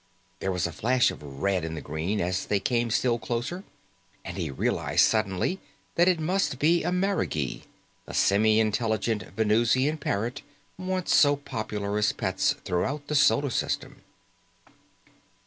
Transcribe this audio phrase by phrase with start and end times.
[0.39, 3.63] There was a flash of red in the green, as they came still closer,
[4.25, 5.59] and he realized suddenly
[5.93, 7.65] that it must be a marigee,
[8.07, 10.41] the semi intelligent Venusian parrot
[10.75, 14.01] once so popular as pets throughout the solar system.